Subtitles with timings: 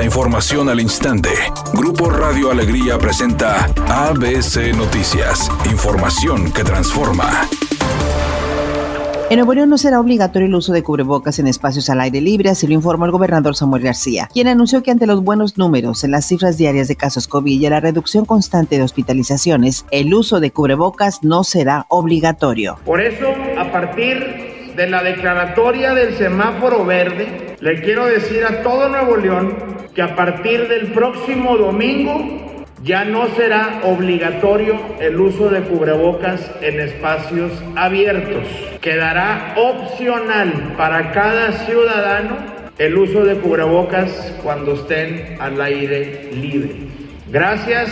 [0.00, 1.28] La información al instante.
[1.74, 5.50] Grupo Radio Alegría presenta ABC Noticias.
[5.70, 7.46] Información que transforma.
[9.28, 12.48] En Nuevo León no será obligatorio el uso de cubrebocas en espacios al aire libre,
[12.48, 16.12] así lo informó el gobernador Samuel García, quien anunció que ante los buenos números en
[16.12, 20.50] las cifras diarias de casos COVID y la reducción constante de hospitalizaciones, el uso de
[20.50, 22.78] cubrebocas no será obligatorio.
[22.86, 23.26] Por eso,
[23.58, 29.54] a partir de la declaratoria del semáforo verde, le quiero decir a todo Nuevo León
[29.94, 36.80] que a partir del próximo domingo ya no será obligatorio el uso de cubrebocas en
[36.80, 38.48] espacios abiertos.
[38.80, 42.38] Quedará opcional para cada ciudadano
[42.78, 47.09] el uso de cubrebocas cuando estén al aire libre.
[47.32, 47.90] Gracias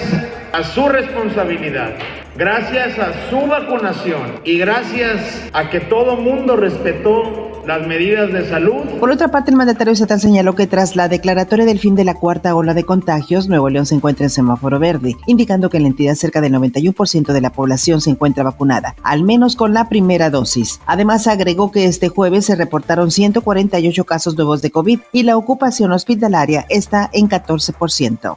[0.53, 1.93] a su responsabilidad,
[2.37, 8.99] gracias a su vacunación y gracias a que todo mundo respetó las medidas de salud.
[8.99, 12.15] Por otra parte, el mandatario estatal señaló que tras la declaratoria del fin de la
[12.15, 15.91] cuarta ola de contagios, Nuevo León se encuentra en semáforo verde, indicando que en la
[15.91, 20.31] entidad cerca del 91% de la población se encuentra vacunada, al menos con la primera
[20.31, 20.81] dosis.
[20.85, 25.93] Además, agregó que este jueves se reportaron 148 casos nuevos de COVID y la ocupación
[25.93, 28.37] hospitalaria está en 14%.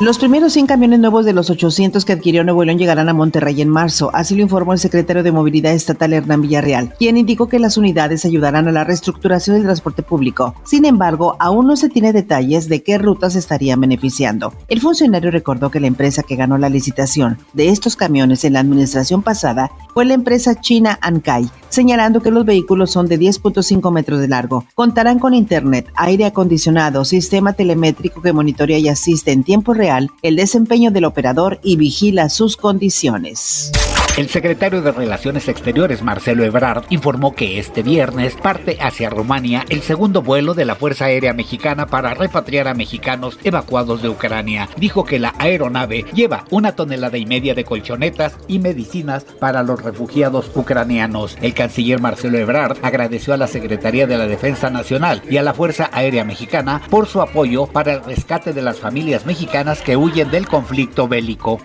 [0.00, 3.60] Los primeros 100 camiones nuevos de los 800 que adquirió Nuevo León llegarán a Monterrey
[3.60, 7.58] en marzo, así lo informó el secretario de Movilidad Estatal Hernán Villarreal, quien indicó que
[7.58, 10.54] las unidades ayudarán a la reestructuración del transporte público.
[10.64, 14.52] Sin embargo, aún no se tiene detalles de qué rutas estarían beneficiando.
[14.68, 18.60] El funcionario recordó que la empresa que ganó la licitación de estos camiones en la
[18.60, 24.20] administración pasada fue la empresa china Ankai, señalando que los vehículos son de 10.5 metros
[24.20, 24.64] de largo.
[24.76, 29.87] Contarán con internet, aire acondicionado, sistema telemétrico que monitorea y asiste en tiempo real
[30.22, 33.72] el desempeño del operador y vigila sus condiciones.
[34.18, 39.80] El secretario de Relaciones Exteriores, Marcelo Ebrard, informó que este viernes parte hacia Rumania el
[39.80, 44.68] segundo vuelo de la Fuerza Aérea Mexicana para repatriar a mexicanos evacuados de Ucrania.
[44.76, 49.84] Dijo que la aeronave lleva una tonelada y media de colchonetas y medicinas para los
[49.84, 51.38] refugiados ucranianos.
[51.40, 55.54] El canciller Marcelo Ebrard agradeció a la Secretaría de la Defensa Nacional y a la
[55.54, 60.32] Fuerza Aérea Mexicana por su apoyo para el rescate de las familias mexicanas que huyen
[60.32, 61.60] del conflicto bélico.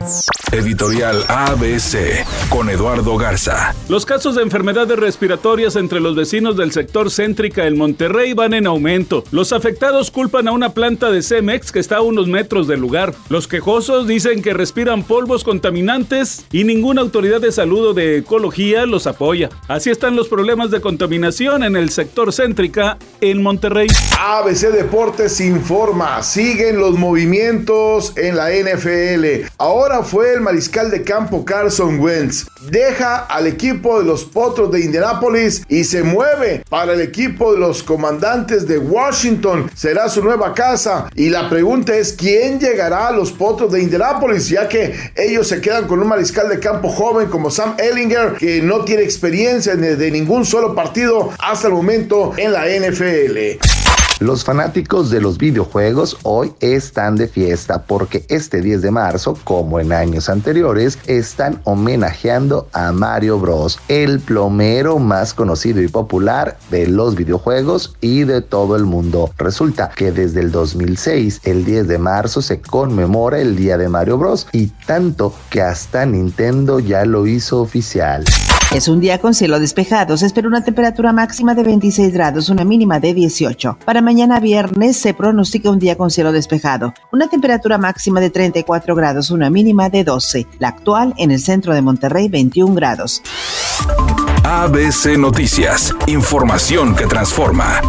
[0.51, 3.75] Editorial ABC con Eduardo Garza.
[3.89, 8.67] Los casos de enfermedades respiratorias entre los vecinos del sector céntrica en Monterrey van en
[8.67, 9.23] aumento.
[9.31, 13.13] Los afectados culpan a una planta de Cemex que está a unos metros del lugar.
[13.29, 18.85] Los quejosos dicen que respiran polvos contaminantes y ninguna autoridad de salud o de ecología
[18.85, 19.49] los apoya.
[19.67, 23.87] Así están los problemas de contaminación en el sector céntrica en Monterrey.
[24.19, 29.47] ABC Deportes informa, siguen los movimientos en la NFL.
[29.57, 32.22] Ahora fue el mariscal de campo Carson Wentz.
[32.69, 37.59] Deja al equipo de los Potros de Indianápolis y se mueve para el equipo de
[37.59, 39.69] los comandantes de Washington.
[39.75, 41.09] Será su nueva casa.
[41.15, 44.49] Y la pregunta es: ¿quién llegará a los Potros de Indianápolis?
[44.49, 48.61] Ya que ellos se quedan con un mariscal de campo joven como Sam Ellinger, que
[48.61, 53.82] no tiene experiencia de ningún solo partido hasta el momento en la NFL.
[54.23, 59.81] Los fanáticos de los videojuegos hoy están de fiesta porque este 10 de marzo, como
[59.81, 66.87] en años anteriores, están homenajeando a Mario Bros, el plomero más conocido y popular de
[66.87, 69.29] los videojuegos y de todo el mundo.
[69.37, 74.17] Resulta que desde el 2006, el 10 de marzo, se conmemora el Día de Mario
[74.17, 78.23] Bros y tanto que hasta Nintendo ya lo hizo oficial.
[78.73, 80.17] Es un día con cielo despejado.
[80.17, 83.77] Se espera una temperatura máxima de 26 grados, una mínima de 18.
[83.85, 86.91] Para mañana viernes se pronostica un día con cielo despejado.
[87.11, 90.47] Una temperatura máxima de 34 grados, una mínima de 12.
[90.57, 93.21] La actual en el centro de Monterrey, 21 grados.
[94.43, 95.93] ABC Noticias.
[96.07, 97.79] Información que transforma.